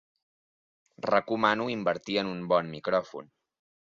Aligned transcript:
Recomano 1.05 1.67
invertir 1.73 2.15
en 2.21 2.31
un 2.31 2.39
bon 2.53 2.73
micròfon. 2.77 3.29